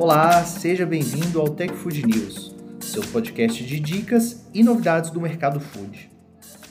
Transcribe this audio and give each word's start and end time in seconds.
Olá, 0.00 0.42
seja 0.46 0.86
bem-vindo 0.86 1.38
ao 1.38 1.50
Tech 1.50 1.74
Food 1.74 2.06
News, 2.06 2.56
seu 2.80 3.02
podcast 3.02 3.62
de 3.62 3.78
dicas 3.78 4.46
e 4.54 4.62
novidades 4.62 5.10
do 5.10 5.20
mercado 5.20 5.60
food. 5.60 6.10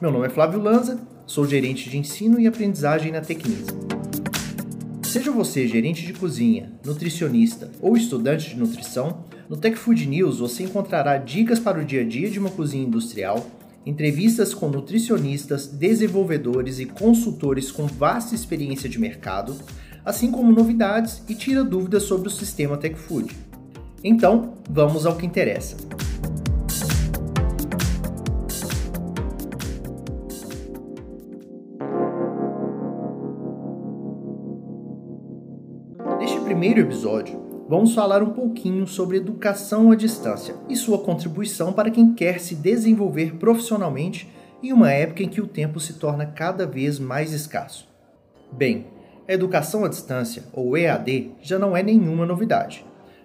Meu 0.00 0.10
nome 0.10 0.26
é 0.26 0.30
Flávio 0.30 0.58
Lanza, 0.58 0.98
sou 1.26 1.46
gerente 1.46 1.90
de 1.90 1.98
ensino 1.98 2.40
e 2.40 2.46
aprendizagem 2.46 3.12
na 3.12 3.20
Tecnisa. 3.20 3.72
Seja 5.02 5.30
você 5.30 5.68
gerente 5.68 6.06
de 6.06 6.14
cozinha, 6.14 6.72
nutricionista 6.82 7.70
ou 7.82 7.94
estudante 7.94 8.48
de 8.48 8.56
nutrição, 8.58 9.22
no 9.50 9.56
Tech 9.58 9.76
Food 9.76 10.06
News 10.06 10.38
você 10.38 10.62
encontrará 10.62 11.18
dicas 11.18 11.58
para 11.58 11.78
o 11.78 11.84
dia 11.84 12.00
a 12.00 12.04
dia 12.04 12.30
de 12.30 12.38
uma 12.38 12.48
cozinha 12.48 12.86
industrial, 12.86 13.46
entrevistas 13.84 14.54
com 14.54 14.70
nutricionistas, 14.70 15.66
desenvolvedores 15.66 16.80
e 16.80 16.86
consultores 16.86 17.70
com 17.70 17.86
vasta 17.86 18.34
experiência 18.34 18.88
de 18.88 18.98
mercado, 18.98 19.54
assim 20.10 20.30
como 20.30 20.52
novidades 20.52 21.22
e 21.28 21.34
tira 21.34 21.64
dúvidas 21.64 22.02
sobre 22.02 22.28
o 22.28 22.30
sistema 22.30 22.76
Tech 22.76 22.96
Food. 22.96 23.34
Então, 24.02 24.54
vamos 24.68 25.06
ao 25.06 25.16
que 25.16 25.24
interessa. 25.24 25.76
Neste 36.18 36.40
primeiro 36.40 36.80
episódio, 36.80 37.40
vamos 37.68 37.94
falar 37.94 38.22
um 38.22 38.30
pouquinho 38.30 38.86
sobre 38.86 39.16
educação 39.16 39.92
à 39.92 39.94
distância 39.94 40.56
e 40.68 40.74
sua 40.74 40.98
contribuição 40.98 41.72
para 41.72 41.90
quem 41.90 42.14
quer 42.14 42.40
se 42.40 42.56
desenvolver 42.56 43.36
profissionalmente 43.36 44.28
em 44.62 44.72
uma 44.72 44.90
época 44.90 45.22
em 45.22 45.28
que 45.28 45.40
o 45.40 45.46
tempo 45.46 45.78
se 45.78 45.94
torna 45.94 46.26
cada 46.26 46.66
vez 46.66 46.98
mais 46.98 47.32
escasso. 47.32 47.88
Bem, 48.52 48.86
a 49.30 49.34
educação 49.34 49.84
à 49.84 49.88
distância, 49.88 50.44
ou 50.52 50.76
EAD, 50.76 51.30
já 51.40 51.58
não 51.58 51.76
é 51.76 51.82
nenhuma 51.82 52.26
novidade. 52.26 52.84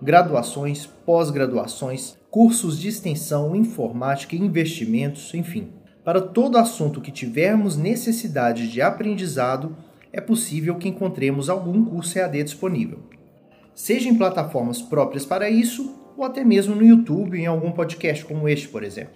Graduações, 0.00 0.86
pós-graduações, 0.86 2.16
cursos 2.30 2.78
de 2.78 2.88
extensão, 2.88 3.56
informática 3.56 4.36
e 4.36 4.40
investimentos, 4.40 5.32
enfim. 5.34 5.72
Para 6.04 6.20
todo 6.20 6.58
assunto 6.58 7.00
que 7.00 7.10
tivermos 7.10 7.76
necessidade 7.76 8.68
de 8.70 8.80
aprendizado, 8.80 9.76
é 10.12 10.20
possível 10.20 10.76
que 10.76 10.88
encontremos 10.88 11.48
algum 11.48 11.84
curso 11.84 12.18
EAD 12.18 12.44
disponível 12.44 13.16
seja 13.76 14.08
em 14.08 14.14
plataformas 14.16 14.80
próprias 14.80 15.26
para 15.26 15.50
isso, 15.50 15.94
ou 16.16 16.24
até 16.24 16.42
mesmo 16.42 16.74
no 16.74 16.82
YouTube, 16.82 17.38
em 17.38 17.44
algum 17.44 17.70
podcast 17.70 18.24
como 18.24 18.48
este, 18.48 18.68
por 18.68 18.82
exemplo. 18.82 19.14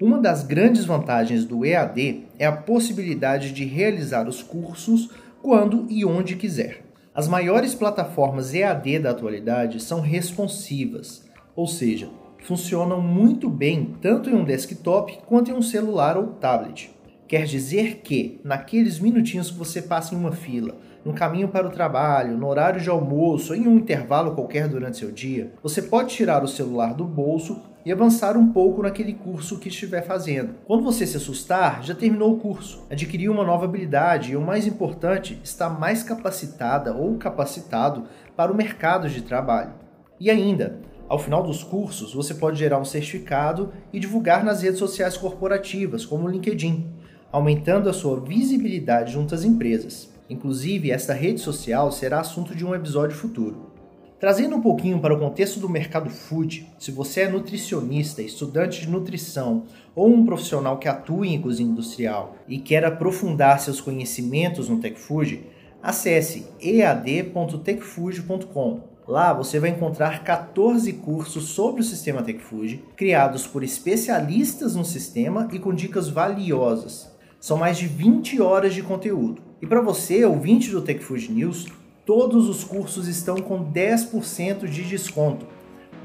Uma 0.00 0.18
das 0.18 0.42
grandes 0.42 0.84
vantagens 0.84 1.44
do 1.44 1.64
EAD 1.64 2.24
é 2.36 2.46
a 2.46 2.52
possibilidade 2.52 3.52
de 3.52 3.64
realizar 3.64 4.28
os 4.28 4.42
cursos 4.42 5.10
quando 5.42 5.86
e 5.88 6.04
onde 6.04 6.36
quiser. 6.36 6.84
As 7.14 7.26
maiores 7.26 7.74
plataformas 7.74 8.54
EAD 8.54 9.00
da 9.00 9.10
atualidade 9.10 9.80
são 9.80 10.00
responsivas, 10.00 11.24
ou 11.56 11.66
seja, 11.66 12.08
funcionam 12.44 13.00
muito 13.00 13.50
bem 13.50 13.96
tanto 14.00 14.30
em 14.30 14.34
um 14.34 14.44
desktop 14.44 15.18
quanto 15.26 15.50
em 15.50 15.54
um 15.54 15.62
celular 15.62 16.16
ou 16.16 16.28
tablet. 16.28 16.90
Quer 17.26 17.44
dizer 17.44 18.00
que, 18.02 18.40
naqueles 18.42 18.98
minutinhos 18.98 19.50
que 19.50 19.58
você 19.58 19.82
passa 19.82 20.14
em 20.14 20.18
uma 20.18 20.32
fila, 20.32 20.76
no 21.04 21.12
caminho 21.12 21.48
para 21.48 21.66
o 21.66 21.70
trabalho, 21.70 22.38
no 22.38 22.46
horário 22.46 22.80
de 22.80 22.88
almoço, 22.88 23.54
em 23.54 23.66
um 23.66 23.76
intervalo 23.76 24.34
qualquer 24.34 24.68
durante 24.68 24.98
seu 24.98 25.10
dia, 25.10 25.52
você 25.62 25.82
pode 25.82 26.14
tirar 26.14 26.42
o 26.42 26.48
celular 26.48 26.94
do 26.94 27.04
bolso 27.04 27.60
e 27.88 27.92
avançar 27.92 28.36
um 28.36 28.52
pouco 28.52 28.82
naquele 28.82 29.14
curso 29.14 29.58
que 29.58 29.70
estiver 29.70 30.02
fazendo. 30.02 30.56
Quando 30.66 30.84
você 30.84 31.06
se 31.06 31.16
assustar, 31.16 31.82
já 31.82 31.94
terminou 31.94 32.34
o 32.34 32.38
curso, 32.38 32.84
adquiriu 32.90 33.32
uma 33.32 33.42
nova 33.42 33.64
habilidade 33.64 34.32
e, 34.32 34.36
o 34.36 34.42
mais 34.42 34.66
importante, 34.66 35.40
está 35.42 35.70
mais 35.70 36.02
capacitada 36.02 36.94
ou 36.94 37.16
capacitado 37.16 38.04
para 38.36 38.52
o 38.52 38.54
mercado 38.54 39.08
de 39.08 39.22
trabalho. 39.22 39.72
E 40.20 40.28
ainda, 40.28 40.80
ao 41.08 41.18
final 41.18 41.42
dos 41.42 41.64
cursos, 41.64 42.12
você 42.12 42.34
pode 42.34 42.58
gerar 42.58 42.78
um 42.78 42.84
certificado 42.84 43.72
e 43.90 43.98
divulgar 43.98 44.44
nas 44.44 44.60
redes 44.60 44.78
sociais 44.78 45.16
corporativas, 45.16 46.04
como 46.04 46.26
o 46.26 46.30
LinkedIn, 46.30 46.92
aumentando 47.32 47.88
a 47.88 47.94
sua 47.94 48.20
visibilidade 48.20 49.14
junto 49.14 49.34
às 49.34 49.44
empresas. 49.44 50.10
Inclusive, 50.28 50.90
esta 50.90 51.14
rede 51.14 51.40
social 51.40 51.90
será 51.90 52.20
assunto 52.20 52.54
de 52.54 52.66
um 52.66 52.74
episódio 52.74 53.16
futuro. 53.16 53.77
Trazendo 54.18 54.56
um 54.56 54.60
pouquinho 54.60 54.98
para 54.98 55.14
o 55.14 55.18
contexto 55.18 55.60
do 55.60 55.68
mercado 55.68 56.10
food, 56.10 56.68
se 56.76 56.90
você 56.90 57.20
é 57.20 57.28
nutricionista, 57.28 58.20
estudante 58.20 58.80
de 58.80 58.90
nutrição 58.90 59.66
ou 59.94 60.12
um 60.12 60.26
profissional 60.26 60.78
que 60.78 60.88
atua 60.88 61.24
em 61.24 61.40
cozinha 61.40 61.70
industrial 61.70 62.34
e 62.48 62.58
quer 62.58 62.84
aprofundar 62.84 63.60
seus 63.60 63.80
conhecimentos 63.80 64.68
no 64.68 64.80
Tech 64.80 64.98
Food, 64.98 65.46
acesse 65.80 66.48
ead.techfood.com. 66.60 68.80
Lá 69.06 69.32
você 69.32 69.60
vai 69.60 69.70
encontrar 69.70 70.24
14 70.24 70.92
cursos 70.94 71.50
sobre 71.50 71.80
o 71.80 71.84
sistema 71.84 72.20
Tech 72.20 72.40
Food, 72.40 72.82
criados 72.96 73.46
por 73.46 73.62
especialistas 73.62 74.74
no 74.74 74.84
sistema 74.84 75.48
e 75.52 75.60
com 75.60 75.72
dicas 75.72 76.08
valiosas. 76.08 77.16
São 77.38 77.56
mais 77.56 77.78
de 77.78 77.86
20 77.86 78.42
horas 78.42 78.74
de 78.74 78.82
conteúdo. 78.82 79.40
E 79.62 79.66
para 79.66 79.80
você, 79.80 80.24
ouvinte 80.24 80.70
do 80.70 80.82
Tech 80.82 80.98
Food 80.98 81.30
News, 81.30 81.68
todos 82.08 82.48
os 82.48 82.64
cursos 82.64 83.06
estão 83.06 83.36
com 83.36 83.70
10% 83.70 84.66
de 84.66 84.82
desconto. 84.82 85.46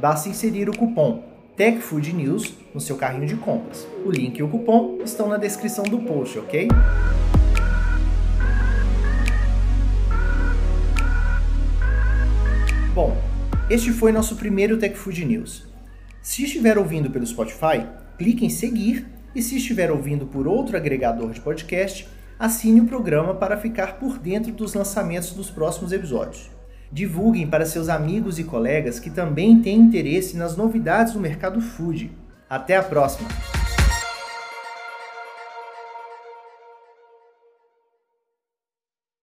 Basta 0.01 0.27
inserir 0.27 0.67
o 0.67 0.77
cupom 0.77 1.23
Tech 1.55 1.79
Food 1.79 2.11
News 2.11 2.55
no 2.73 2.81
seu 2.81 2.97
carrinho 2.97 3.25
de 3.25 3.37
compras. 3.37 3.87
O 4.05 4.11
link 4.11 4.37
e 4.37 4.43
o 4.43 4.49
cupom 4.49 4.97
estão 5.01 5.29
na 5.29 5.37
descrição 5.37 5.85
do 5.85 5.99
post, 5.99 6.37
ok? 6.39 6.67
Bom, 12.93 13.15
este 13.69 13.93
foi 13.93 14.11
nosso 14.11 14.35
primeiro 14.35 14.77
Tech 14.77 14.97
Food 14.97 15.23
News. 15.23 15.65
Se 16.21 16.43
estiver 16.43 16.77
ouvindo 16.77 17.09
pelo 17.09 17.25
Spotify, 17.25 17.87
clique 18.17 18.45
em 18.45 18.49
seguir 18.49 19.07
e 19.33 19.41
se 19.41 19.55
estiver 19.55 19.89
ouvindo 19.89 20.25
por 20.25 20.49
outro 20.49 20.75
agregador 20.75 21.31
de 21.31 21.39
podcast, 21.39 22.05
assine 22.43 22.81
o 22.81 22.85
programa 22.85 23.33
para 23.33 23.55
ficar 23.55 23.97
por 23.97 24.17
dentro 24.17 24.51
dos 24.51 24.73
lançamentos 24.73 25.31
dos 25.31 25.49
próximos 25.49 25.93
episódios. 25.93 26.51
Divulguem 26.91 27.47
para 27.47 27.65
seus 27.65 27.87
amigos 27.87 28.37
e 28.37 28.43
colegas 28.43 28.99
que 28.99 29.09
também 29.09 29.61
têm 29.61 29.79
interesse 29.79 30.35
nas 30.35 30.57
novidades 30.57 31.13
do 31.13 31.21
mercado 31.21 31.61
food. 31.61 32.11
Até 32.49 32.75
a 32.75 32.83
próxima! 32.83 33.29